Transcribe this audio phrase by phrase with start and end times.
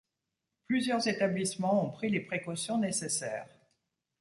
[0.65, 3.47] Plusieurs établissements ont pris les précautions nécessaires.